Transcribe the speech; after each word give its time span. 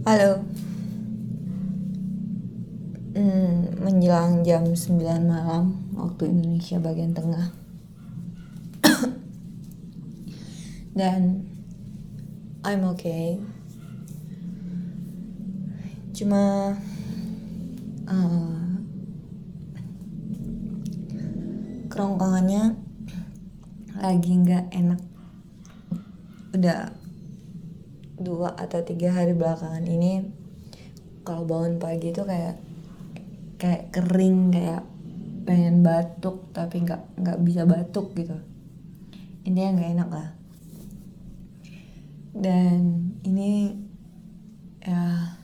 Halo. 0.00 0.40
Hmm, 3.12 3.68
menjelang 3.84 4.40
jam 4.40 4.64
9 4.64 4.96
malam 5.28 5.76
waktu 5.92 6.32
Indonesia 6.32 6.80
bagian 6.80 7.12
tengah. 7.12 7.52
Dan 10.96 11.44
I'm 12.64 12.88
okay. 12.96 13.44
Cuma 16.16 16.72
uh, 18.08 18.64
kerongkongannya 21.92 22.72
lagi 24.00 24.32
nggak 24.32 24.64
enak. 24.72 25.00
Udah 26.56 26.99
dua 28.20 28.52
atau 28.52 28.84
tiga 28.84 29.16
hari 29.16 29.32
belakangan 29.32 29.82
ini 29.88 30.28
kalau 31.24 31.48
bangun 31.48 31.80
pagi 31.80 32.12
tuh 32.12 32.28
kayak 32.28 32.60
kayak 33.60 33.92
kering 33.92 34.52
kayak 34.52 34.84
pengen 35.44 35.80
batuk 35.80 36.48
tapi 36.52 36.84
nggak 36.84 37.00
nggak 37.16 37.38
bisa 37.44 37.64
batuk 37.64 38.12
gitu. 38.16 38.36
Ini 39.44 39.72
nggak 39.72 39.90
enak 39.96 40.10
lah. 40.12 40.28
Dan 42.36 43.10
ini 43.24 43.74
ya 44.80 45.36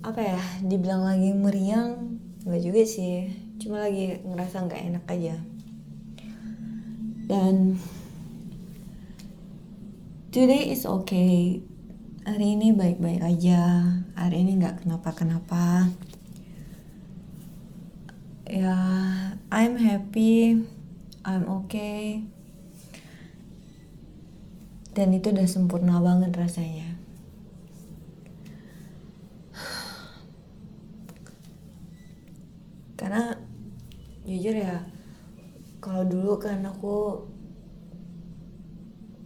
apa 0.00 0.20
ya 0.20 0.40
dibilang 0.64 1.04
lagi 1.04 1.32
meriang 1.36 2.20
nggak 2.44 2.62
juga 2.64 2.82
sih. 2.88 3.28
Cuma 3.60 3.84
lagi 3.84 4.20
ngerasa 4.24 4.64
nggak 4.64 4.82
enak 4.92 5.04
aja. 5.12 5.36
Dan 7.28 7.76
today 10.30 10.70
is 10.70 10.86
okay. 10.86 11.58
Hari 12.22 12.54
ini 12.54 12.70
baik-baik 12.70 13.18
aja. 13.18 13.82
Hari 14.14 14.46
ini 14.46 14.62
nggak 14.62 14.86
kenapa-kenapa. 14.86 15.90
Ya 18.46 18.78
I'm 19.50 19.74
happy. 19.74 20.62
I'm 21.26 21.50
okay. 21.50 22.22
Dan 24.94 25.18
itu 25.18 25.34
udah 25.34 25.50
sempurna 25.50 25.98
banget 25.98 26.30
rasanya. 26.38 26.94
Karena 33.02 33.34
jujur 34.22 34.54
ya 34.54 34.86
kalau 35.82 36.06
dulu 36.06 36.38
kan 36.38 36.62
aku 36.62 37.26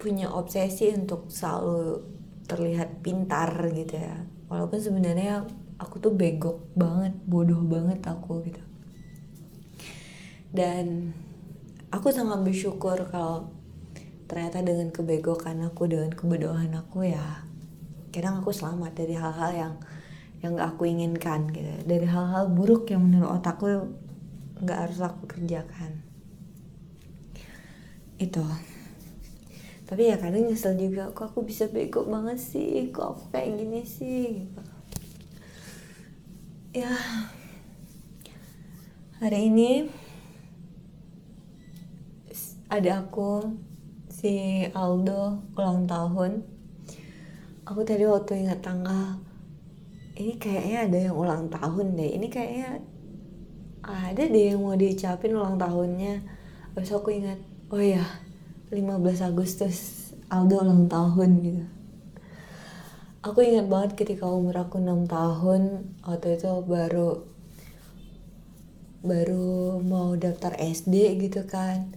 punya 0.04 0.28
obsesi 0.28 0.92
untuk 0.92 1.32
selalu 1.32 2.04
terlihat 2.44 3.00
pintar 3.00 3.48
gitu 3.72 3.96
ya. 3.96 4.28
Walaupun 4.52 4.76
sebenarnya 4.76 5.48
aku 5.80 5.96
tuh 5.96 6.12
begok 6.12 6.76
banget 6.76 7.16
bodoh 7.24 7.64
banget 7.64 8.04
aku 8.04 8.44
gitu. 8.44 8.60
Dan 10.52 11.16
aku 11.88 12.12
sangat 12.12 12.44
bersyukur 12.44 13.08
kalau 13.08 13.48
ternyata 14.28 14.60
dengan 14.60 14.92
kebegokan 14.92 15.64
aku 15.64 15.88
dengan 15.88 16.12
kebodohan 16.12 16.72
aku 16.76 17.04
ya 17.08 17.44
kadang 18.14 18.40
aku 18.40 18.54
selamat 18.54 18.94
dari 18.94 19.14
hal-hal 19.18 19.50
yang 19.52 19.74
yang 20.38 20.54
gak 20.60 20.76
aku 20.76 20.84
inginkan 20.84 21.48
gitu. 21.50 21.72
Dari 21.88 22.04
hal-hal 22.04 22.52
buruk 22.52 22.92
yang 22.92 23.08
menurut 23.08 23.40
otakku 23.40 23.88
nggak 24.60 24.78
harus 24.86 25.00
aku 25.00 25.24
kerjakan. 25.26 26.04
Itu 28.20 28.44
tapi 29.84 30.08
ya 30.08 30.16
kadang 30.16 30.48
nyesel 30.48 30.80
juga 30.80 31.12
kok 31.12 31.36
aku 31.36 31.44
bisa 31.44 31.68
bego 31.68 32.08
banget 32.08 32.40
sih? 32.40 32.88
Kok 32.88 33.04
aku 33.04 33.24
kayak 33.36 33.50
gini 33.60 33.80
sih? 33.84 34.48
Gitu. 34.48 34.62
ya 36.74 36.90
hari 39.22 39.46
ini 39.46 39.86
ada 42.66 43.06
aku 43.06 43.54
si 44.08 44.64
Aldo 44.72 45.44
ulang 45.54 45.84
tahun. 45.84 46.42
Aku 47.68 47.84
tadi 47.84 48.08
waktu 48.08 48.42
ingat 48.42 48.64
tanggal 48.64 49.20
ini 50.16 50.34
kayaknya 50.40 50.78
ada 50.88 50.98
yang 51.10 51.14
ulang 51.14 51.46
tahun 51.52 51.94
deh. 51.94 52.10
Ini 52.18 52.26
kayaknya 52.32 52.82
ada 53.84 54.22
deh 54.24 54.44
yang 54.50 54.64
mau 54.64 54.74
diucapin 54.74 55.36
ulang 55.36 55.60
tahunnya. 55.60 56.24
Terus 56.74 56.90
aku 56.90 57.14
ingat 57.14 57.38
oh 57.70 57.78
ya 57.78 58.23
15 58.74 59.30
Agustus 59.30 60.10
Aldo 60.26 60.66
ulang 60.66 60.90
tahun 60.90 61.30
gitu. 61.46 61.64
Aku 63.24 63.40
ingat 63.40 63.70
banget 63.70 63.90
ketika 63.96 64.26
umur 64.28 64.66
aku 64.66 64.82
6 64.82 65.06
tahun 65.08 65.62
waktu 66.04 66.36
itu 66.36 66.50
baru 66.66 67.24
baru 69.00 69.80
mau 69.80 70.12
daftar 70.18 70.58
SD 70.58 71.22
gitu 71.22 71.46
kan. 71.46 71.94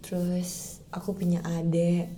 Terus 0.00 0.80
aku 0.88 1.14
punya 1.14 1.44
adik. 1.44 2.08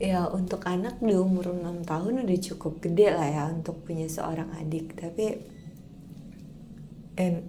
Ya 0.00 0.26
untuk 0.28 0.66
anak 0.66 0.98
di 0.98 1.14
umur 1.14 1.54
6 1.54 1.86
tahun 1.86 2.26
udah 2.26 2.38
cukup 2.42 2.82
gede 2.82 3.14
lah 3.14 3.28
ya 3.28 3.44
untuk 3.54 3.80
punya 3.86 4.10
seorang 4.10 4.50
adik. 4.58 4.98
Tapi 4.98 5.40
and 7.16 7.46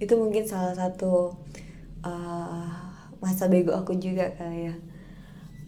itu 0.00 0.16
mungkin 0.16 0.48
salah 0.48 0.72
satu 0.72 1.36
uh, 2.04 2.89
masa 3.20 3.46
bego 3.46 3.76
aku 3.76 3.96
juga 4.00 4.32
kali 4.34 4.72
ya. 4.72 4.76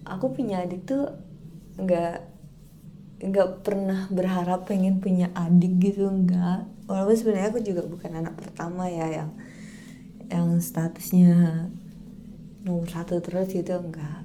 Aku 0.09 0.35
punya 0.35 0.67
adik 0.67 0.89
tuh 0.89 1.13
nggak 1.79 2.33
nggak 3.23 3.49
pernah 3.63 4.11
berharap 4.11 4.67
pengen 4.67 4.99
punya 4.99 5.31
adik 5.37 5.79
gitu 5.79 6.11
nggak. 6.11 6.89
Walaupun 6.91 7.17
sebenarnya 7.17 7.49
aku 7.55 7.63
juga 7.63 7.83
bukan 7.87 8.13
anak 8.19 8.35
pertama 8.35 8.91
ya 8.91 9.07
yang 9.23 9.31
yang 10.33 10.49
statusnya 10.59 11.69
nomor 12.65 12.89
satu 12.89 13.21
terus 13.21 13.53
gitu 13.53 13.75
enggak 13.75 14.23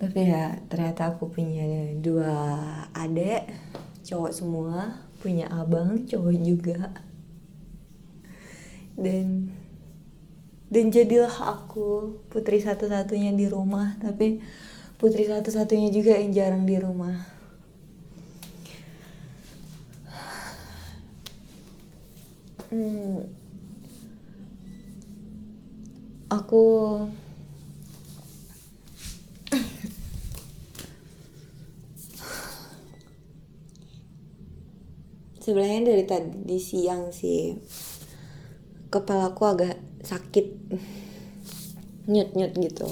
tapi 0.00 0.32
ya 0.32 0.56
ternyata 0.72 1.12
aku 1.12 1.28
punya 1.28 1.92
dua 2.00 2.32
adik 2.96 3.52
cowok 4.00 4.32
semua 4.32 4.96
punya 5.20 5.44
abang 5.52 6.08
cowok 6.08 6.36
juga. 6.40 6.88
Dan 8.96 9.52
dan 10.70 10.94
jadilah 10.94 11.34
aku 11.50 12.14
putri 12.30 12.62
satu-satunya 12.62 13.34
di 13.34 13.50
rumah 13.50 13.98
tapi 13.98 14.38
putri 14.94 15.26
satu-satunya 15.26 15.90
juga 15.90 16.14
yang 16.14 16.30
jarang 16.30 16.64
di 16.68 16.76
rumah. 16.78 17.18
Hmm, 22.70 23.26
aku 26.30 26.62
sebenarnya 35.42 35.82
dari 35.82 36.04
tadi 36.06 36.58
siang 36.62 37.10
sih 37.10 37.58
kepalaku 38.86 39.42
agak 39.50 39.89
sakit. 40.02 40.46
Nyut 42.10 42.34
nyut 42.34 42.52
gitu. 42.58 42.88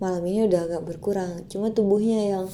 Malam 0.00 0.22
ini 0.26 0.48
udah 0.48 0.60
agak 0.66 0.82
berkurang. 0.84 1.44
Cuma 1.48 1.72
tubuhnya 1.72 2.36
yang 2.38 2.46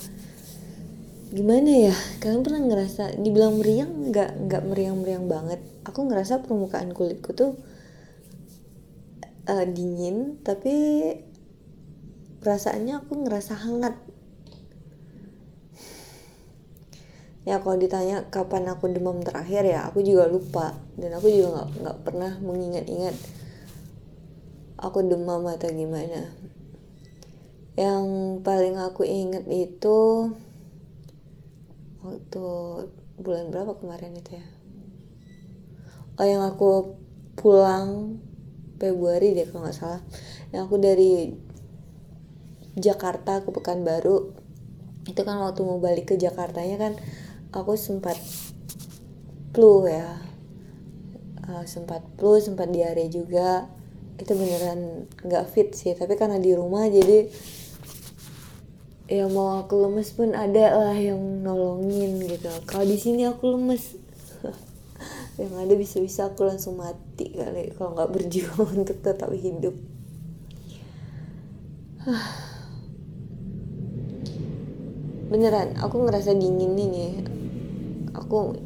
gimana 1.31 1.91
ya? 1.91 1.97
Kalian 2.23 2.43
pernah 2.47 2.63
ngerasa 2.63 3.19
dibilang 3.19 3.59
meriang 3.59 4.11
nggak 4.11 4.51
nggak 4.51 4.63
meriang 4.67 4.97
meriang 5.03 5.27
banget. 5.27 5.61
Aku 5.87 6.07
ngerasa 6.07 6.43
permukaan 6.43 6.91
kulitku 6.95 7.35
tuh 7.35 7.59
uh, 9.47 9.65
dingin 9.67 10.43
tapi 10.43 10.75
perasaannya 12.43 13.03
aku 13.03 13.27
ngerasa 13.27 13.59
hangat 13.59 14.06
ya 17.47 17.63
kalau 17.63 17.79
ditanya 17.79 18.27
kapan 18.27 18.67
aku 18.67 18.91
demam 18.91 19.23
terakhir 19.23 19.63
ya 19.63 19.87
aku 19.87 20.03
juga 20.03 20.27
lupa. 20.27 20.75
Dan 20.99 21.15
aku 21.15 21.31
juga 21.31 21.63
nggak 21.63 21.69
nggak 21.81 21.99
pernah 22.03 22.33
mengingat-ingat 22.43 23.15
aku 24.77 24.99
demam 25.07 25.47
atau 25.47 25.71
gimana. 25.71 26.35
Yang 27.79 28.05
paling 28.43 28.77
aku 28.83 29.07
ingat 29.07 29.47
itu 29.47 30.33
waktu 32.03 32.47
bulan 33.21 33.49
berapa 33.55 33.79
kemarin 33.79 34.19
itu 34.19 34.37
ya? 34.37 34.47
Oh 36.17 36.27
yang 36.27 36.43
aku 36.43 36.97
pulang 37.37 38.17
Februari 38.81 39.37
deh 39.37 39.47
kalau 39.49 39.69
nggak 39.69 39.77
salah. 39.77 40.03
Yang 40.51 40.63
aku 40.67 40.77
dari 40.81 41.13
Jakarta 42.77 43.45
ke 43.45 43.49
Pekanbaru. 43.53 44.33
Itu 45.07 45.21
kan 45.23 45.39
waktu 45.39 45.61
mau 45.63 45.79
balik 45.79 46.13
ke 46.13 46.15
Jakartanya 46.19 46.77
kan 46.77 46.93
aku 47.57 47.73
sempat 47.81 48.21
flu 49.57 49.89
ya. 49.89 50.21
Uh, 51.49 51.65
sempat 51.65 52.05
flu 52.21 52.37
sempat 52.37 52.69
diare 52.69 53.09
juga. 53.09 53.73
Itu 54.21 54.37
beneran 54.37 55.09
nggak 55.25 55.49
fit 55.49 55.73
sih 55.73 55.97
tapi 55.97 56.21
karena 56.21 56.37
di 56.37 56.53
rumah 56.53 56.85
jadi 56.89 57.29
ya 59.07 59.31
mau 59.31 59.63
aku 59.63 59.87
lemes 59.87 60.11
pun 60.13 60.35
ada 60.35 60.75
lah 60.77 60.99
yang 60.99 61.41
nolongin 61.41 62.21
gitu. 62.27 62.51
Kalau 62.69 62.85
di 62.85 63.01
sini 63.01 63.25
aku 63.25 63.57
lemes. 63.57 63.97
Yang 65.37 65.53
ada 65.53 65.75
bisa-bisa 65.77 66.33
aku 66.33 66.49
langsung 66.49 66.81
mati 66.81 67.37
kali 67.37 67.69
kalau 67.77 67.93
nggak 67.93 68.09
berjuang 68.09 68.73
untuk 68.89 69.05
tetap 69.05 69.29
hidup. 69.37 69.77
Beneran 75.29 75.77
aku 75.77 76.09
ngerasa 76.09 76.33
dingin 76.33 76.73
nih 76.73 77.36
aku 78.27 78.59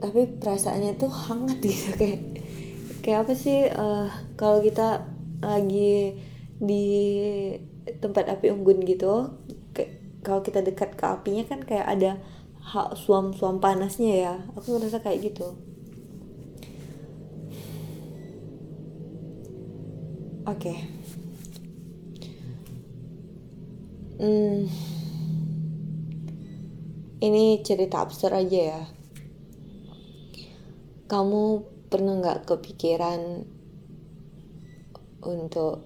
tapi 0.00 0.20
perasaannya 0.38 0.94
tuh 0.96 1.10
hangat 1.10 1.58
gitu 1.66 1.90
kayak 1.98 2.20
kayak 3.02 3.18
apa 3.26 3.32
sih 3.34 3.66
uh, 3.66 4.06
kalau 4.38 4.62
kita 4.62 5.10
lagi 5.42 6.14
di 6.60 6.86
tempat 7.98 8.30
api 8.30 8.54
unggun 8.54 8.86
gitu 8.86 9.34
kalau 10.20 10.44
kita 10.44 10.60
dekat 10.60 10.94
ke 11.00 11.04
apinya 11.04 11.44
kan 11.48 11.64
kayak 11.64 11.86
ada 11.88 12.10
hak 12.60 12.94
suam-suam 12.94 13.58
panasnya 13.58 14.12
ya 14.14 14.34
aku 14.52 14.76
ngerasa 14.76 15.00
kayak 15.00 15.32
gitu 15.32 15.56
oke 20.44 20.60
okay. 20.60 20.76
hmm, 24.20 24.89
ini 27.20 27.60
cerita 27.60 28.00
absurd 28.00 28.32
aja 28.32 28.60
ya. 28.76 28.82
Kamu 31.04 31.42
pernah 31.92 32.16
nggak 32.16 32.48
kepikiran 32.48 33.44
untuk 35.20 35.84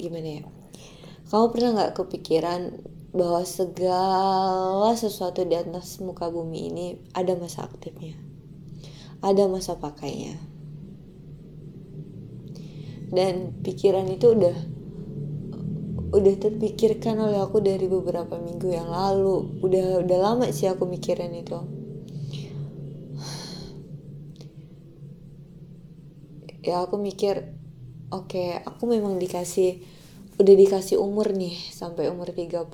gimana 0.00 0.40
ya? 0.40 0.44
Kamu 1.28 1.44
pernah 1.52 1.70
nggak 1.76 1.94
kepikiran 2.00 2.60
bahwa 3.12 3.44
segala 3.44 4.90
sesuatu 4.96 5.44
di 5.44 5.54
atas 5.54 6.00
muka 6.00 6.32
bumi 6.32 6.72
ini 6.72 6.86
ada 7.12 7.36
masa 7.36 7.68
aktifnya? 7.68 8.16
Ada 9.20 9.52
masa 9.52 9.76
pakainya? 9.76 10.40
Dan 13.14 13.60
pikiran 13.60 14.08
itu 14.10 14.32
udah 14.32 14.73
udah 16.14 16.34
terpikirkan 16.38 17.18
oleh 17.18 17.42
aku 17.42 17.58
dari 17.58 17.90
beberapa 17.90 18.38
minggu 18.38 18.70
yang 18.70 18.86
lalu. 18.86 19.58
Udah 19.66 20.06
udah 20.06 20.18
lama 20.22 20.46
sih 20.54 20.70
aku 20.70 20.86
mikirin 20.86 21.34
itu. 21.34 21.58
Ya 26.64 26.80
aku 26.86 26.96
mikir 26.96 27.50
oke 28.14 28.30
okay, 28.30 28.62
aku 28.62 28.88
memang 28.88 29.18
dikasih 29.18 29.82
udah 30.38 30.54
dikasih 30.54 30.96
umur 30.96 31.34
nih 31.34 31.54
sampai 31.74 32.08
umur 32.08 32.32
30 32.32 32.70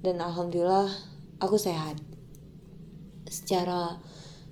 dan 0.00 0.16
alhamdulillah 0.24 0.88
aku 1.44 1.60
sehat. 1.60 2.00
Secara 3.28 4.00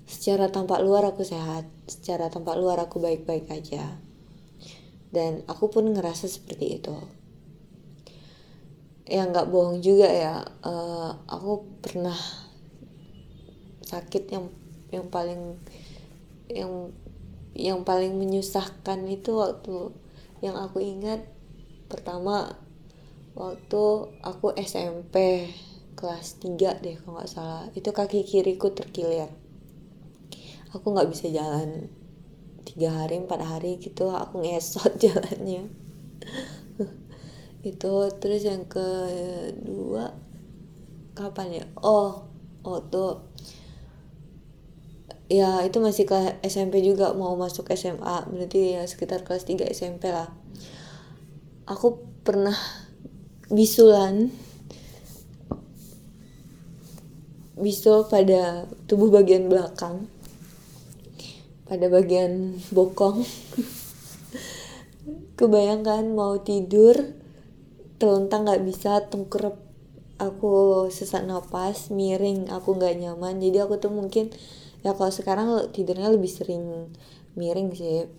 secara 0.04 0.52
tampak 0.52 0.84
luar 0.84 1.08
aku 1.08 1.24
sehat. 1.24 1.64
Secara 1.88 2.28
tampak 2.28 2.60
luar 2.60 2.84
aku 2.84 3.00
baik-baik 3.00 3.48
aja. 3.48 3.96
Dan 5.12 5.44
aku 5.48 5.72
pun 5.72 5.88
ngerasa 5.92 6.28
seperti 6.28 6.80
itu 6.80 7.21
ya 9.06 9.26
nggak 9.26 9.49
bohong 9.50 9.82
juga 9.82 10.08
ya. 10.08 10.46
Uh, 10.62 11.14
aku 11.26 11.66
pernah 11.82 12.16
sakit 13.82 14.25
yang 14.32 14.46
yang 14.93 15.06
paling 15.08 15.58
yang 16.49 16.93
yang 17.52 17.81
paling 17.84 18.16
menyusahkan 18.16 19.04
itu 19.08 19.37
waktu 19.37 19.93
yang 20.40 20.56
aku 20.56 20.81
ingat 20.81 21.28
pertama 21.93 22.56
waktu 23.37 23.82
aku 24.25 24.56
SMP 24.56 25.48
kelas 25.93 26.40
3 26.40 26.82
deh 26.82 26.96
kalau 27.02 27.20
nggak 27.20 27.31
salah. 27.31 27.64
Itu 27.76 27.93
kaki 27.93 28.25
kiriku 28.25 28.72
terkilir. 28.72 29.28
Aku 30.72 30.93
nggak 30.93 31.12
bisa 31.12 31.28
jalan 31.28 31.93
tiga 32.62 32.94
hari 32.94 33.20
empat 33.20 33.43
hari 33.43 33.76
gitu 33.82 34.08
aku 34.08 34.40
ngesot 34.46 34.96
jalannya 35.02 35.69
itu 37.62 37.94
terus 38.18 38.42
yang 38.42 38.66
kedua 38.66 40.10
kapan 41.14 41.62
ya? 41.62 41.64
Oh 41.78 42.26
waktu 42.66 43.22
ya 45.30 45.62
itu 45.62 45.78
masih 45.78 46.04
ke 46.04 46.42
SMP 46.42 46.82
juga 46.82 47.14
mau 47.14 47.38
masuk 47.38 47.70
SMA 47.72 48.28
berarti 48.28 48.76
ya 48.76 48.82
sekitar 48.84 49.22
kelas 49.22 49.46
3 49.46 49.70
SMP 49.70 50.10
lah. 50.10 50.34
Aku 51.70 52.02
pernah 52.26 52.58
bisulan. 53.46 54.34
Bisul 57.52 58.10
pada 58.10 58.66
tubuh 58.90 59.14
bagian 59.14 59.46
belakang. 59.46 60.10
Pada 61.62 61.86
bagian 61.86 62.58
bokong. 62.74 63.22
Kebayangkan 65.38 66.10
mau 66.10 66.42
tidur 66.42 67.21
telentang 68.02 68.43
nggak 68.43 68.66
bisa 68.66 69.06
tengkurap 69.06 69.62
aku 70.19 70.87
sesak 70.90 71.22
napas 71.22 71.94
miring 71.94 72.50
aku 72.50 72.75
nggak 72.75 72.99
nyaman. 72.99 73.38
Jadi 73.38 73.62
aku 73.62 73.78
tuh 73.78 73.94
mungkin 73.94 74.34
ya 74.82 74.90
kalau 74.99 75.14
sekarang 75.14 75.70
tidurnya 75.70 76.10
lebih 76.10 76.26
sering 76.26 76.90
miring 77.38 77.70
sih. 77.78 78.10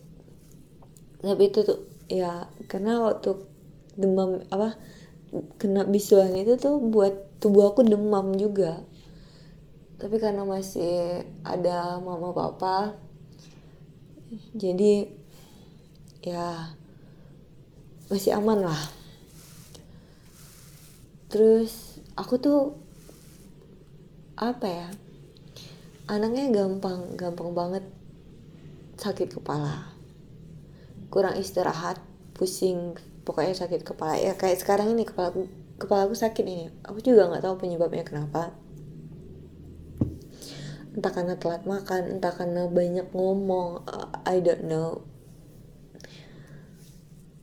Tapi 1.20 1.52
itu 1.52 1.68
tuh 1.68 1.84
ya 2.08 2.48
karena 2.72 3.04
waktu 3.04 3.36
demam 4.00 4.40
apa 4.48 4.80
kena 5.60 5.84
bisulan 5.84 6.32
itu 6.32 6.56
tuh 6.56 6.80
buat 6.80 7.44
tubuh 7.44 7.76
aku 7.76 7.84
demam 7.84 8.32
juga. 8.40 8.80
Tapi 10.00 10.16
karena 10.16 10.48
masih 10.48 11.28
ada 11.44 12.00
mama 12.00 12.32
papa 12.32 12.96
jadi 14.56 15.12
ya 16.24 16.72
masih 18.10 18.34
aman 18.34 18.66
lah 18.66 19.03
terus 21.34 21.98
aku 22.14 22.38
tuh 22.38 22.78
apa 24.38 24.70
ya 24.70 24.88
anaknya 26.06 26.54
gampang 26.54 27.18
gampang 27.18 27.58
banget 27.58 27.86
sakit 29.02 29.42
kepala. 29.42 29.90
Kurang 31.10 31.34
istirahat 31.42 31.98
pusing 32.38 32.94
pokoknya 33.26 33.58
sakit 33.58 33.82
kepala. 33.82 34.22
Ya 34.22 34.38
kayak 34.38 34.62
sekarang 34.62 34.94
ini 34.94 35.10
kepala 35.10 35.34
aku 35.34 35.50
kepala 35.82 36.06
aku 36.06 36.14
sakit 36.14 36.46
ini. 36.46 36.70
Aku 36.86 37.02
juga 37.02 37.30
nggak 37.34 37.44
tahu 37.44 37.56
penyebabnya 37.58 38.06
kenapa. 38.06 38.54
Entah 40.94 41.10
karena 41.10 41.34
telat 41.42 41.66
makan 41.66 42.20
entah 42.20 42.30
karena 42.30 42.70
banyak 42.70 43.10
ngomong 43.10 43.82
uh, 43.90 44.14
I 44.30 44.38
don't 44.38 44.70
know. 44.70 45.02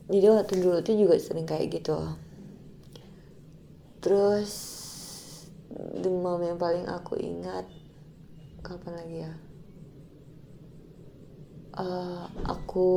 Jadi 0.07 0.27
waktu 0.27 0.53
dulu 0.59 0.79
tuh 0.79 0.95
juga 0.95 1.15
sering 1.19 1.47
kayak 1.47 1.71
gitu 1.71 1.95
terus 4.01 4.51
demam 6.01 6.41
yang 6.41 6.57
paling 6.57 6.89
aku 6.89 7.15
ingat 7.21 7.69
kapan 8.65 8.93
lagi 8.97 9.17
ya? 9.23 9.33
Uh, 11.71 12.27
aku 12.49 12.89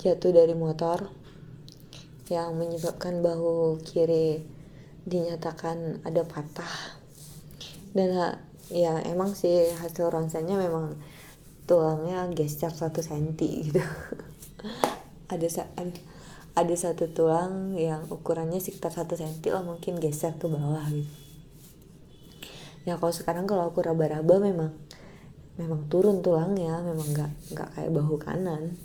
jatuh 0.00 0.32
dari 0.32 0.56
motor 0.56 1.12
yang 2.32 2.56
menyebabkan 2.56 3.20
bahu 3.20 3.82
kiri 3.84 4.40
dinyatakan 5.04 6.00
ada 6.08 6.24
patah. 6.24 6.96
Dan 7.92 8.40
ya 8.72 9.04
emang 9.04 9.36
sih 9.36 9.70
hasil 9.76 10.08
ronsennya 10.08 10.56
memang 10.56 10.96
tulangnya 11.68 12.24
geser 12.32 12.72
satu 12.72 13.04
senti 13.04 13.68
gitu. 13.68 13.84
Ada 15.24 15.66
ada 15.80 16.13
ada 16.54 16.74
satu 16.78 17.10
tulang 17.10 17.74
yang 17.74 18.06
ukurannya 18.06 18.62
sekitar 18.62 18.94
satu 18.94 19.18
senti 19.18 19.50
lah 19.50 19.66
mungkin 19.66 19.98
geser 19.98 20.38
ke 20.38 20.46
bawah 20.46 20.86
gitu. 20.86 21.10
Ya 22.84 22.94
kalau 23.00 23.10
sekarang 23.10 23.48
kalau 23.48 23.72
aku 23.72 23.82
raba-raba 23.82 24.38
memang 24.38 24.70
memang 25.58 25.86
turun 25.90 26.22
tulangnya 26.22 26.78
memang 26.84 27.10
nggak 27.10 27.32
nggak 27.56 27.68
kayak 27.74 27.90
bahu 27.90 28.14
kanan. 28.22 28.78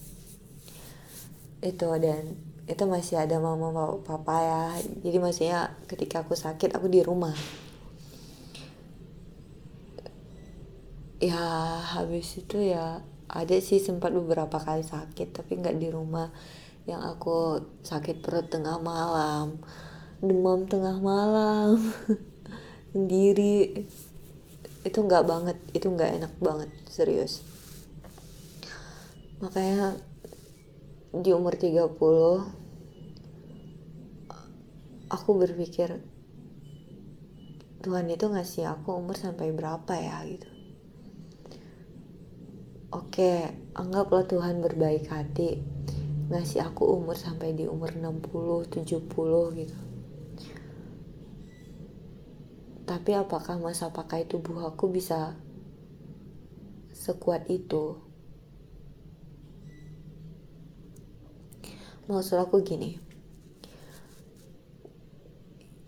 Itu 1.62 1.94
dan 2.02 2.40
itu 2.66 2.84
masih 2.90 3.22
ada 3.22 3.38
mama 3.38 3.70
papa 4.02 4.36
ya. 4.42 4.66
Jadi 5.06 5.18
maksudnya 5.22 5.78
ketika 5.86 6.26
aku 6.26 6.34
sakit 6.34 6.74
aku 6.74 6.90
di 6.90 7.06
rumah. 7.06 7.36
Ya 11.20 11.38
habis 12.00 12.40
itu 12.40 12.58
ya 12.64 13.04
ada 13.30 13.56
sih 13.62 13.78
sempat 13.78 14.10
beberapa 14.10 14.58
kali 14.58 14.82
sakit 14.82 15.38
tapi 15.38 15.60
nggak 15.60 15.78
di 15.78 15.92
rumah 15.92 16.32
yang 16.89 17.05
aku 17.05 17.62
sakit 17.86 18.25
perut 18.25 18.50
tengah 18.50 18.81
malam 18.81 19.62
demam 20.19 20.67
tengah 20.67 21.00
malam 21.00 21.79
sendiri. 22.91 23.88
Itu 24.84 25.03
nggak 25.03 25.24
banget 25.27 25.58
itu 25.72 25.88
nggak 25.88 26.12
enak 26.19 26.34
banget 26.39 26.69
serius. 26.91 27.43
Makanya 29.39 29.96
di 31.15 31.31
umur 31.31 31.55
30 31.55 31.96
aku 35.10 35.29
berpikir 35.39 36.03
Tuhan 37.79 38.12
itu 38.12 38.27
ngasih 38.27 38.67
aku 38.67 39.00
umur 39.00 39.15
sampai 39.15 39.55
berapa 39.55 39.93
ya? 39.96 40.19
Gitu. 40.27 40.50
Oke, 42.91 43.48
anggaplah 43.77 44.27
Tuhan 44.27 44.60
berbaik 44.60 45.08
hati 45.08 45.63
ngasih 46.29 46.62
aku 46.62 46.86
umur 46.86 47.17
sampai 47.17 47.57
di 47.57 47.65
umur 47.65 47.89
60, 47.98 48.69
70 48.69 49.57
gitu. 49.57 49.77
Tapi 52.86 53.12
apakah 53.13 53.57
masa 53.62 53.89
pakai 53.89 54.25
tubuh 54.25 54.65
aku 54.65 54.89
bisa 54.89 55.38
sekuat 56.93 57.50
itu? 57.50 57.98
Maksud 62.09 62.38
aku 62.41 62.62
gini. 62.65 62.98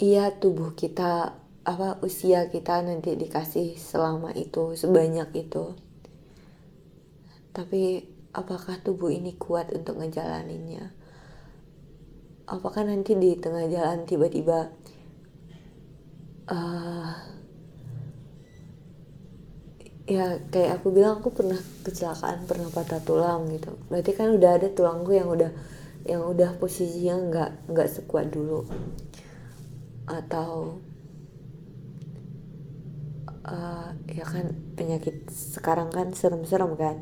Iya 0.02 0.34
tubuh 0.38 0.74
kita 0.74 1.38
apa 1.62 2.02
usia 2.02 2.50
kita 2.50 2.82
nanti 2.82 3.14
dikasih 3.14 3.78
selama 3.78 4.34
itu 4.34 4.74
sebanyak 4.74 5.30
itu 5.38 5.78
tapi 7.52 8.08
apakah 8.32 8.80
tubuh 8.80 9.12
ini 9.12 9.36
kuat 9.36 9.72
untuk 9.76 10.00
ngejalaninnya? 10.00 10.92
Apakah 12.48 12.84
nanti 12.84 13.16
di 13.16 13.40
tengah 13.40 13.68
jalan 13.68 14.04
tiba-tiba 14.04 14.72
uh, 16.52 17.16
ya 20.10 20.44
kayak 20.52 20.82
aku 20.84 20.92
bilang 20.92 21.24
aku 21.24 21.32
pernah 21.32 21.60
kecelakaan 21.88 22.44
pernah 22.44 22.68
patah 22.72 23.00
tulang 23.00 23.48
gitu. 23.52 23.76
Berarti 23.88 24.12
kan 24.12 24.36
udah 24.36 24.60
ada 24.60 24.68
tulangku 24.72 25.16
yang 25.16 25.32
udah 25.32 25.52
yang 26.04 26.28
udah 26.28 26.58
posisinya 26.60 27.16
nggak 27.32 27.52
nggak 27.72 27.88
sekuat 27.88 28.34
dulu. 28.34 28.68
Atau 30.10 30.82
uh, 33.48 33.90
ya 34.12 34.26
kan 34.28 34.52
penyakit 34.76 35.30
sekarang 35.32 35.88
kan 35.94 36.12
serem-serem 36.12 36.76
kan 36.76 37.00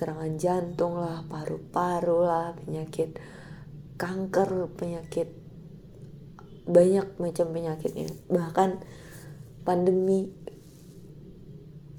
serangan 0.00 0.40
jantung 0.40 0.96
lah, 0.96 1.20
paru-paru 1.28 2.24
lah, 2.24 2.56
penyakit 2.56 3.20
kanker, 4.00 4.72
penyakit 4.80 5.28
banyak 6.64 7.04
macam 7.20 7.46
penyakitnya. 7.52 8.08
Bahkan 8.32 8.80
pandemi 9.68 10.32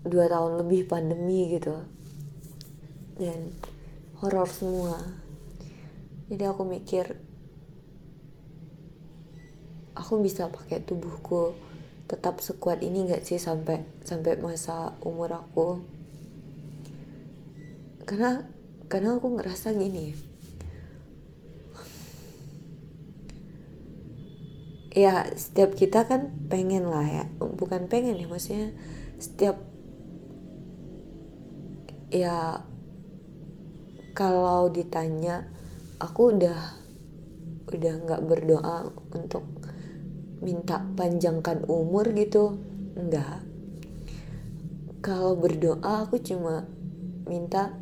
dua 0.01 0.25
tahun 0.25 0.65
lebih 0.65 0.89
pandemi 0.89 1.53
gitu 1.53 1.77
dan 3.21 3.53
horor 4.17 4.49
semua. 4.49 4.97
Jadi 6.25 6.41
aku 6.41 6.65
mikir 6.65 7.21
aku 9.93 10.25
bisa 10.25 10.49
pakai 10.49 10.81
tubuhku 10.81 11.53
tetap 12.09 12.41
sekuat 12.41 12.81
ini 12.81 13.05
gak 13.05 13.23
sih 13.23 13.37
sampai 13.37 13.85
sampai 14.01 14.41
masa 14.41 14.97
umur 15.05 15.37
aku 15.37 16.00
karena 18.11 18.43
karena 18.91 19.15
aku 19.15 19.39
ngerasa 19.39 19.71
gini. 19.71 20.11
Ya 24.91 25.31
setiap 25.31 25.79
kita 25.79 26.03
kan 26.03 26.35
pengen 26.51 26.91
lah 26.91 27.07
ya. 27.07 27.23
Bukan 27.39 27.87
pengen 27.87 28.19
ya 28.19 28.27
maksudnya 28.27 28.75
setiap 29.15 29.63
ya 32.11 32.67
kalau 34.11 34.67
ditanya 34.67 35.47
aku 36.03 36.35
udah 36.35 36.75
udah 37.71 37.93
nggak 37.95 38.21
berdoa 38.27 38.91
untuk 39.15 39.47
minta 40.43 40.83
panjangkan 40.99 41.63
umur 41.71 42.11
gitu. 42.11 42.59
Enggak 42.99 43.39
kalau 44.99 45.39
berdoa 45.39 46.03
aku 46.03 46.19
cuma 46.19 46.67
minta 47.25 47.73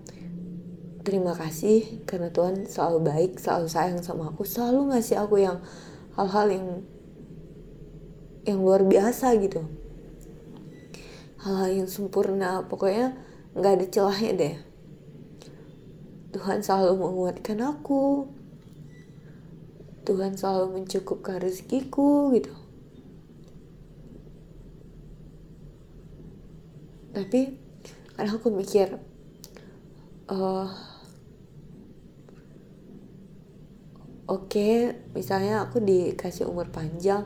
terima 1.03 1.32
kasih 1.34 2.03
karena 2.03 2.29
Tuhan 2.29 2.68
selalu 2.68 3.00
baik, 3.06 3.32
selalu 3.39 3.68
sayang 3.72 4.01
sama 4.03 4.29
aku, 4.32 4.44
selalu 4.44 4.94
ngasih 4.94 5.18
aku 5.20 5.41
yang 5.41 5.63
hal-hal 6.20 6.48
yang 6.51 6.68
yang 8.44 8.60
luar 8.60 8.84
biasa 8.84 9.36
gitu. 9.39 9.63
Hal-hal 11.39 11.84
yang 11.84 11.89
sempurna, 11.89 12.68
pokoknya 12.68 13.15
nggak 13.56 13.74
ada 13.79 13.86
celahnya 13.88 14.32
deh. 14.36 14.56
Tuhan 16.29 16.62
selalu 16.62 16.94
menguatkan 17.00 17.58
aku. 17.63 18.29
Tuhan 20.06 20.34
selalu 20.38 20.82
mencukupkan 20.82 21.38
rezekiku 21.38 22.34
gitu. 22.34 22.53
Tapi 27.13 27.58
kadang 28.13 28.38
aku 28.38 28.50
mikir, 28.53 28.98
uh, 30.29 30.70
oke 34.30 34.46
okay, 34.46 34.94
misalnya 35.18 35.66
aku 35.66 35.82
dikasih 35.82 36.46
umur 36.46 36.70
panjang 36.70 37.26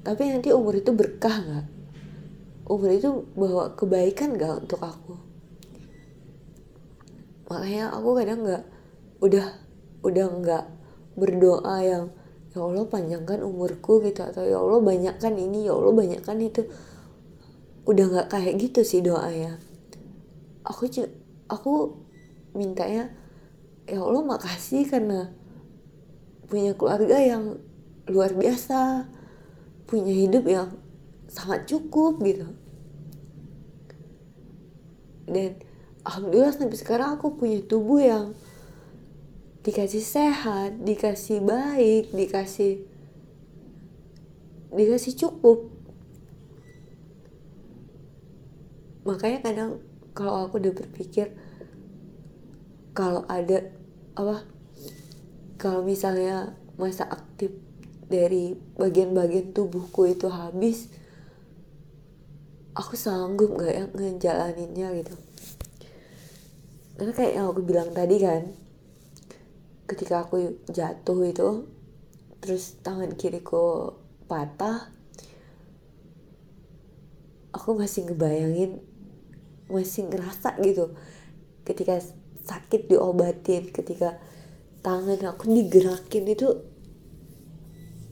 tapi 0.00 0.32
nanti 0.32 0.48
umur 0.56 0.80
itu 0.80 0.88
berkah 0.96 1.36
nggak? 1.36 1.66
Umur 2.64 2.90
itu 2.96 3.28
bawa 3.36 3.76
kebaikan 3.76 4.40
nggak 4.40 4.64
untuk 4.64 4.80
aku? 4.80 5.14
Makanya 7.52 7.92
aku 7.92 8.08
kadang 8.16 8.40
nggak 8.40 8.64
udah 9.20 9.46
udah 10.08 10.26
nggak 10.40 10.64
berdoa 11.18 11.76
yang 11.84 12.04
ya 12.56 12.64
Allah 12.64 12.88
panjangkan 12.88 13.44
umurku 13.44 14.00
gitu 14.00 14.24
atau 14.24 14.48
ya 14.48 14.56
Allah 14.56 14.80
banyakkan 14.80 15.36
ini 15.36 15.68
ya 15.68 15.76
Allah 15.76 15.92
banyakkan 15.92 16.40
itu. 16.40 16.64
Udah 17.84 18.04
nggak 18.08 18.28
kayak 18.32 18.56
gitu 18.56 18.80
sih 18.80 19.04
doa 19.04 19.28
ya 19.28 19.60
aku 20.68 20.84
aku 21.48 21.72
mintanya 22.52 23.08
ya 23.88 24.04
Allah 24.04 24.20
makasih 24.20 24.84
karena 24.84 25.32
punya 26.48 26.72
keluarga 26.74 27.20
yang 27.20 27.60
luar 28.08 28.32
biasa 28.32 29.04
punya 29.88 30.12
hidup 30.12 30.44
yang 30.44 30.68
sangat 31.28 31.64
cukup 31.68 32.20
gitu. 32.24 32.48
Dan 35.28 35.60
alhamdulillah 36.04 36.56
sampai 36.56 36.78
sekarang 36.80 37.20
aku 37.20 37.36
punya 37.36 37.60
tubuh 37.64 38.00
yang 38.00 38.32
dikasih 39.64 40.00
sehat 40.00 40.80
dikasih 40.80 41.44
baik 41.44 42.12
dikasih 42.16 42.84
dikasih 44.72 45.12
cukup. 45.16 45.68
Makanya 49.04 49.40
kadang 49.44 49.70
kalau 50.16 50.48
aku 50.48 50.60
udah 50.60 50.72
berpikir 50.72 51.32
kalau 52.96 53.24
ada 53.28 53.72
apa 54.16 54.44
kalau 55.58 55.82
misalnya 55.82 56.54
masa 56.78 57.10
aktif 57.10 57.50
dari 58.06 58.54
bagian-bagian 58.78 59.50
tubuhku 59.50 60.06
itu 60.06 60.30
habis 60.30 60.88
aku 62.78 62.94
sanggup 62.94 63.58
gak 63.58 63.74
ya 63.74 63.84
ngejalaninnya 63.90 64.88
gitu? 65.02 65.14
Karena 66.94 67.12
kayak 67.12 67.32
yang 67.34 67.46
aku 67.50 67.62
bilang 67.66 67.90
tadi 67.90 68.16
kan 68.22 68.54
ketika 69.90 70.22
aku 70.22 70.62
jatuh 70.70 71.20
itu 71.26 71.48
terus 72.38 72.78
tangan 72.86 73.18
kiriku 73.18 73.98
patah 74.30 74.94
aku 77.50 77.74
masih 77.74 78.06
ngebayangin 78.06 78.78
masih 79.66 80.06
ngerasa 80.06 80.54
gitu. 80.62 80.94
Ketika 81.66 81.98
sakit 82.46 82.88
diobatin 82.88 83.68
ketika 83.74 84.22
tangan 84.80 85.20
aku 85.26 85.50
digerakin 85.50 86.24
itu 86.28 86.48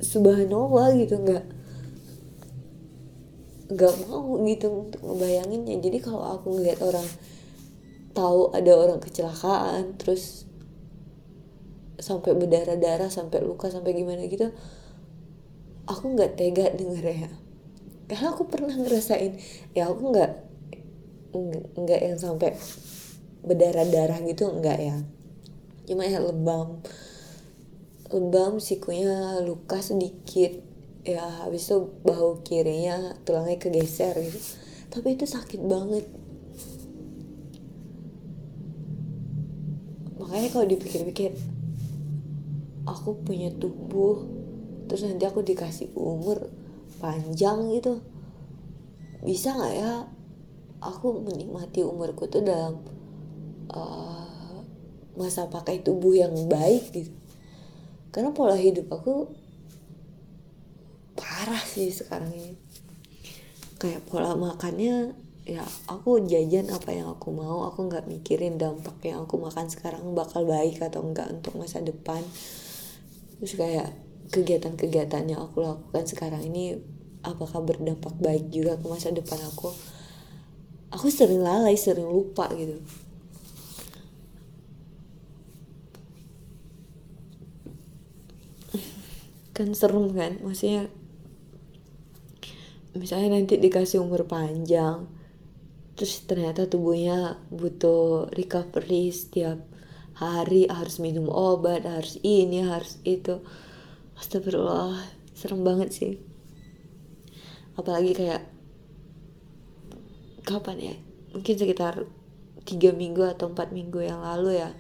subhanallah 0.03 0.93
gitu 0.99 1.17
nggak 1.17 1.45
nggak 3.67 3.95
mau 4.07 4.39
gitu 4.47 4.69
untuk 4.71 5.01
ngebayanginnya. 5.03 5.77
Jadi 5.83 5.99
kalau 5.99 6.23
aku 6.23 6.55
ngeliat 6.55 6.79
orang 6.83 7.07
tahu 8.15 8.55
ada 8.55 8.73
orang 8.73 9.01
kecelakaan 9.03 9.99
terus 9.99 10.47
sampai 11.97 12.37
berdarah-darah 12.37 13.09
sampai 13.09 13.41
luka 13.41 13.73
sampai 13.73 13.97
gimana 13.97 14.23
gitu 14.29 14.53
aku 15.89 16.05
nggak 16.15 16.39
tega 16.39 16.71
denger 16.71 17.05
ya. 17.27 17.31
Karena 18.07 18.31
aku 18.31 18.47
pernah 18.47 18.71
ngerasain 18.71 19.35
ya 19.75 19.91
aku 19.91 20.15
nggak 20.15 20.33
nggak 21.75 22.01
yang 22.01 22.19
sampai 22.23 22.55
berdarah-darah 23.43 24.19
gitu 24.27 24.47
enggak 24.51 24.79
ya 24.79 24.97
cuma 25.87 26.05
ya 26.05 26.21
lebam. 26.21 26.83
Lebam 28.11 28.59
sikunya 28.59 29.41
luka 29.43 29.81
sedikit. 29.81 30.63
Ya 31.07 31.23
habis 31.47 31.71
itu 31.71 31.87
bahu 32.03 32.43
kirinya 32.43 33.15
tulangnya 33.23 33.63
kegeser 33.63 34.19
gitu. 34.19 34.39
Tapi 34.91 35.15
itu 35.15 35.25
sakit 35.25 35.63
banget. 35.63 36.05
Makanya 40.19 40.49
kalau 40.51 40.67
dipikir-pikir 40.67 41.39
aku 42.87 43.19
punya 43.23 43.51
tubuh 43.55 44.27
terus 44.87 45.03
nanti 45.03 45.27
aku 45.27 45.43
dikasih 45.43 45.91
umur 45.99 46.47
panjang 47.03 47.75
gitu 47.75 47.99
bisa 49.27 49.55
nggak 49.59 49.75
ya? 49.75 49.93
Aku 50.79 51.19
menikmati 51.25 51.83
umurku 51.83 52.31
tuh 52.31 52.47
dalam 52.47 52.79
uh, 53.75 54.26
masa 55.17 55.49
pakai 55.49 55.81
tubuh 55.81 56.13
yang 56.13 56.33
baik 56.47 56.93
gitu. 56.93 57.13
Karena 58.13 58.33
pola 58.33 58.57
hidup 58.57 58.89
aku 58.93 59.29
parah 61.17 61.61
sih 61.65 61.93
sekarang 61.93 62.33
ini. 62.33 62.57
Kayak 63.77 64.09
pola 64.09 64.33
makannya 64.37 65.13
ya 65.45 65.63
aku 65.89 66.25
jajan 66.25 66.73
apa 66.73 66.97
yang 66.97 67.13
aku 67.13 67.33
mau. 67.33 67.69
Aku 67.69 67.89
nggak 67.89 68.09
mikirin 68.09 68.57
dampak 68.57 68.97
yang 69.05 69.25
aku 69.25 69.37
makan 69.41 69.69
sekarang 69.69 70.17
bakal 70.17 70.45
baik 70.45 70.81
atau 70.81 71.05
enggak 71.05 71.29
untuk 71.33 71.57
masa 71.61 71.81
depan. 71.81 72.25
Terus 73.41 73.53
kayak 73.57 73.89
kegiatan-kegiatan 74.33 75.29
yang 75.29 75.45
aku 75.45 75.61
lakukan 75.61 76.05
sekarang 76.09 76.41
ini 76.45 76.81
apakah 77.21 77.61
berdampak 77.61 78.17
baik 78.17 78.49
juga 78.49 78.81
ke 78.81 78.87
masa 78.89 79.13
depan 79.13 79.41
aku? 79.45 79.73
Aku 80.97 81.13
sering 81.13 81.45
lalai 81.45 81.77
sering 81.77 82.09
lupa 82.09 82.49
gitu 82.57 82.81
kan 89.57 89.73
serem 89.73 90.13
kan? 90.13 90.37
Maksudnya 90.45 90.93
misalnya 92.93 93.41
nanti 93.41 93.57
dikasih 93.57 94.05
umur 94.05 94.29
panjang 94.29 95.09
terus 95.97 96.29
ternyata 96.29 96.69
tubuhnya 96.69 97.41
butuh 97.49 98.29
recovery 98.37 99.09
setiap 99.09 99.65
hari 100.13 100.69
harus 100.69 101.01
minum 101.01 101.33
obat 101.33 101.89
harus 101.89 102.21
ini 102.21 102.61
harus 102.69 103.01
itu. 103.09 103.41
Astagfirullah 104.21 105.01
serem 105.33 105.65
banget 105.65 105.89
sih. 105.97 106.21
Apalagi 107.81 108.13
kayak 108.13 108.45
kapan 110.45 110.93
ya? 110.93 110.97
Mungkin 111.33 111.57
sekitar 111.57 112.05
tiga 112.67 112.91
minggu 112.91 113.23
atau 113.23 113.49
empat 113.55 113.71
minggu 113.71 114.03
yang 114.03 114.21
lalu 114.21 114.59
ya 114.59 114.75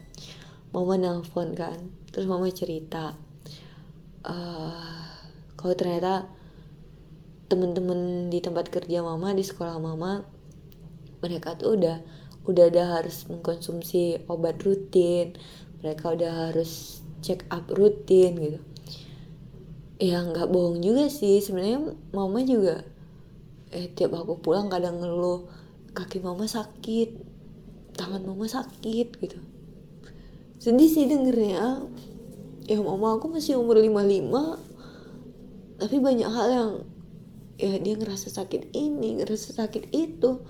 mama 0.75 0.99
nelfon 0.99 1.55
kan 1.55 1.79
terus 2.11 2.27
mama 2.27 2.51
cerita 2.51 3.15
uh, 4.27 5.07
kalau 5.55 5.75
ternyata 5.79 6.27
temen-temen 7.47 8.27
di 8.27 8.43
tempat 8.43 8.69
kerja 8.69 9.07
mama 9.07 9.31
di 9.31 9.47
sekolah 9.47 9.79
mama 9.79 10.27
mereka 11.23 11.55
tuh 11.55 11.79
udah 11.79 12.03
udah 12.47 12.65
ada 12.71 12.85
harus 12.99 13.27
mengkonsumsi 13.27 14.27
obat 14.31 14.63
rutin. 14.63 15.35
Mereka 15.83 16.15
udah 16.15 16.51
harus 16.51 17.03
check 17.21 17.43
up 17.51 17.67
rutin 17.75 18.39
gitu. 18.39 18.61
Ya 19.99 20.23
nggak 20.23 20.51
bohong 20.51 20.83
juga 20.83 21.11
sih. 21.11 21.43
Sebenarnya 21.43 21.95
mama 22.15 22.43
juga 22.47 22.87
eh 23.75 23.91
tiap 23.91 24.15
aku 24.15 24.39
pulang 24.39 24.71
kadang 24.71 25.03
ngeluh 25.03 25.51
kaki 25.91 26.23
mama 26.23 26.47
sakit 26.47 27.19
tangan 27.99 28.23
mama 28.23 28.47
sakit 28.47 29.09
gitu. 29.19 29.39
Sedih 30.63 30.87
sih 30.87 31.11
dengernya 31.11 31.83
ya 32.67 32.83
mama 32.83 33.15
aku 33.15 33.31
masih 33.31 33.55
umur 33.63 33.79
55 33.79 34.77
tapi 35.77 35.97
banyak 36.01 36.27
hal 36.27 36.49
yang 36.51 36.73
ya 37.57 37.79
dia 37.81 37.95
ngerasa 37.97 38.29
sakit 38.29 38.73
ini 38.77 39.21
ngerasa 39.21 39.57
sakit 39.57 39.89
itu. 39.93 40.41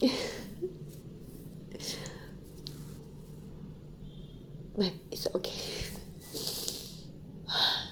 But 4.78 4.94
it's 5.10 5.26
okay. 5.34 5.52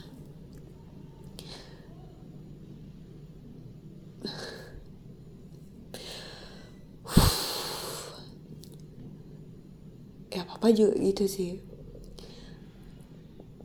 Ya 10.29 10.45
papa 10.45 10.71
juga 10.71 10.95
gitu 11.03 11.25
sih 11.25 11.78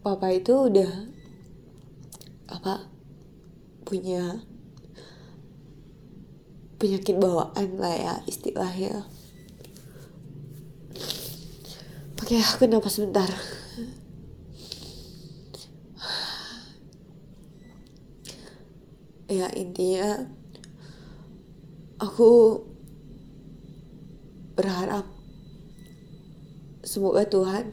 papa 0.03 0.35
itu 0.35 0.51
udah 0.51 0.91
apa 2.51 2.91
punya 3.87 4.43
penyakit 6.75 7.15
bawaan 7.15 7.79
lah 7.79 7.95
ya 7.95 8.13
istilahnya. 8.27 9.07
Oke 12.19 12.35
aku 12.35 12.67
napas 12.67 12.99
sebentar. 12.99 13.31
Ya 19.31 19.47
intinya 19.55 20.27
aku 22.03 22.59
berharap 24.59 25.07
semoga 26.83 27.23
Tuhan 27.25 27.71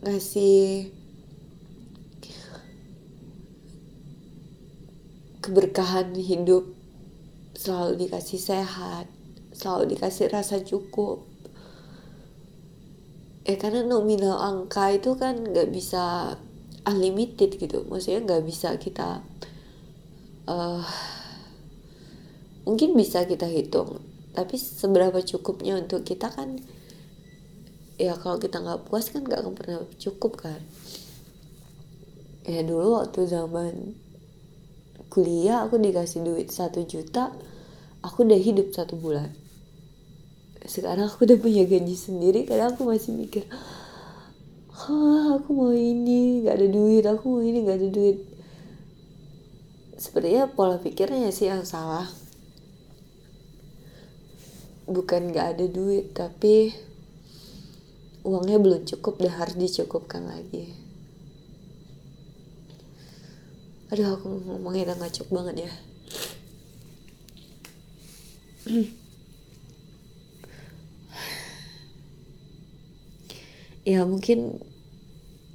ngasih 0.00 0.90
keberkahan 5.40 6.12
hidup 6.16 6.68
selalu 7.56 8.08
dikasih 8.08 8.40
sehat 8.40 9.06
selalu 9.60 9.96
dikasih 9.96 10.32
rasa 10.32 10.64
cukup. 10.64 11.28
Ya 13.44 13.60
karena 13.60 13.84
nominal 13.84 14.40
angka 14.40 14.94
itu 14.94 15.20
kan 15.20 15.44
nggak 15.44 15.68
bisa 15.68 16.36
unlimited 16.88 17.60
gitu. 17.60 17.84
Maksudnya 17.84 18.24
nggak 18.24 18.42
bisa 18.48 18.72
kita 18.80 19.20
uh, 20.48 20.84
mungkin 22.64 22.96
bisa 22.96 23.28
kita 23.28 23.44
hitung. 23.44 24.00
Tapi 24.32 24.56
seberapa 24.56 25.20
cukupnya 25.20 25.76
untuk 25.76 26.06
kita 26.06 26.30
kan 26.32 26.62
ya 28.00 28.16
kalau 28.16 28.40
kita 28.40 28.64
nggak 28.64 28.88
puas 28.88 29.12
kan 29.12 29.20
nggak 29.20 29.44
akan 29.44 29.52
pernah 29.52 29.84
cukup 30.00 30.40
kan? 30.40 30.60
Ya 32.48 32.64
dulu 32.64 32.96
waktu 32.96 33.28
zaman 33.28 33.92
kuliah 35.12 35.68
aku 35.68 35.76
dikasih 35.76 36.24
duit 36.24 36.48
satu 36.48 36.80
juta 36.88 37.28
aku 38.00 38.24
udah 38.24 38.40
hidup 38.40 38.72
satu 38.72 38.96
bulan. 38.96 39.28
Sekarang 40.64 41.12
aku 41.12 41.28
udah 41.28 41.36
punya 41.36 41.68
gaji 41.68 41.92
sendiri 41.92 42.48
kadang 42.48 42.72
aku 42.72 42.88
masih 42.88 43.12
mikir 43.12 43.44
ah 44.80 45.36
aku 45.36 45.52
mau 45.52 45.76
ini 45.76 46.40
nggak 46.40 46.56
ada 46.56 46.68
duit 46.72 47.04
aku 47.04 47.24
mau 47.28 47.42
ini 47.44 47.58
nggak 47.68 47.78
ada 47.84 47.88
duit. 47.92 48.18
Sepertinya 50.00 50.48
pola 50.48 50.80
pikirnya 50.80 51.28
sih 51.28 51.52
yang 51.52 51.68
salah. 51.68 52.08
Bukan 54.88 55.36
nggak 55.36 55.46
ada 55.52 55.66
duit 55.68 56.16
tapi 56.16 56.72
uangnya 58.20 58.60
belum 58.60 58.84
cukup 58.84 59.20
dan 59.20 59.32
harus 59.36 59.56
dicukupkan 59.56 60.28
lagi. 60.28 60.72
Aduh 63.90 64.14
aku 64.14 64.28
ngomongnya 64.46 64.92
udah 64.92 64.96
ngacuk 65.02 65.28
banget 65.34 65.66
ya. 65.66 65.72
Ya 73.82 74.06
mungkin 74.06 74.62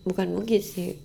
bukan 0.03 0.35
mungkin 0.35 0.59
sih. 0.59 0.99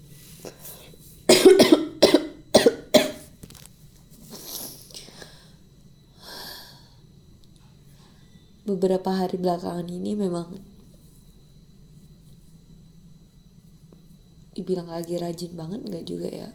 Beberapa 8.66 9.14
hari 9.14 9.38
belakangan 9.38 9.86
ini 9.86 10.18
memang 10.18 10.58
dibilang 14.70 14.86
lagi 14.86 15.18
rajin 15.18 15.58
banget 15.58 15.82
nggak 15.82 16.06
juga 16.06 16.30
ya? 16.30 16.46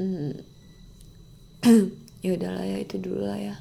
Hmm. 0.00 0.40
ya 2.24 2.30
udahlah 2.32 2.64
ya 2.64 2.80
itu 2.80 2.96
dulu 2.96 3.28
lah 3.28 3.36
ya. 3.36 3.60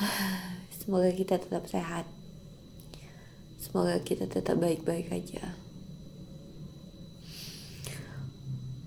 Semoga 0.80 1.12
kita 1.12 1.36
tetap 1.44 1.68
sehat. 1.68 2.08
Semoga 3.60 4.00
kita 4.00 4.24
tetap 4.24 4.56
baik-baik 4.56 5.12
aja. 5.12 5.60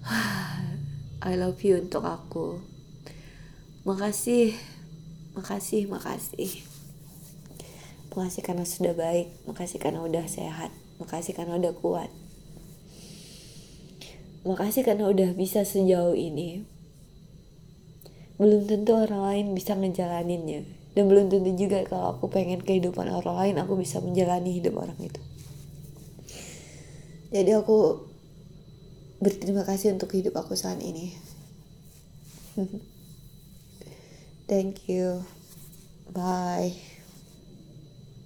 I 1.21 1.37
love 1.37 1.61
you 1.61 1.77
untuk 1.77 2.01
aku. 2.01 2.65
Makasih 3.85 4.57
makasih 5.33 5.89
makasih. 5.89 6.63
Makasih 8.09 8.41
karena 8.41 8.65
sudah 8.65 8.93
baik. 8.97 9.29
Makasih 9.45 9.77
karena 9.77 10.01
udah 10.01 10.25
sehat. 10.25 10.73
Makasih 10.97 11.37
karena 11.37 11.57
udah 11.57 11.73
kuat. 11.77 12.09
Makasih 14.47 14.81
karena 14.81 15.09
udah 15.09 15.35
bisa 15.37 15.61
sejauh 15.61 16.17
ini. 16.17 16.65
Belum 18.39 18.65
tentu 18.65 18.95
orang 18.95 19.21
lain 19.21 19.45
bisa 19.53 19.75
ngejalaninnya. 19.75 20.65
Dan 20.97 21.05
belum 21.05 21.29
tentu 21.29 21.53
juga 21.53 21.85
kalau 21.85 22.17
aku 22.17 22.31
pengen 22.33 22.65
kehidupan 22.65 23.07
orang 23.11 23.35
lain 23.45 23.55
aku 23.61 23.77
bisa 23.77 24.01
menjalani 24.01 24.57
hidup 24.57 24.79
orang 24.79 24.97
itu. 24.97 25.21
Jadi 27.29 27.51
aku 27.53 28.09
berterima 29.19 29.67
kasih 29.67 29.93
untuk 29.99 30.15
hidup 30.15 30.39
aku 30.39 30.55
saat 30.55 30.79
ini 30.79 31.11
thank 34.49 34.89
you. 34.89 35.25
Bye 36.13 36.75